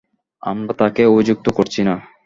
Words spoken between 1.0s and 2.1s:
অভিযুক্ত করছি না।